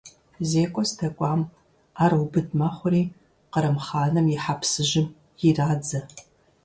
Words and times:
ЗекӀуэ 0.49 0.83
здэкӀуам, 0.89 1.41
Ӏэрыубыд 1.51 2.47
мэхъури, 2.59 3.03
Кърым 3.51 3.77
хъаным 3.85 4.27
и 4.33 4.37
хьэпсыжьым 4.43 5.07
ирадзэ. 5.47 5.99